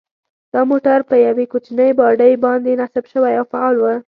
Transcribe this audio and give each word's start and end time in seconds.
دا 0.53 0.61
موټر 0.71 0.99
په 1.09 1.15
یوې 1.27 1.45
کوچنۍ 1.51 1.91
باډۍ 1.99 2.33
باندې 2.45 2.71
نصب 2.81 3.05
شوی 3.13 3.33
او 3.39 3.45
فعال 3.51 3.75
و. 3.79 3.85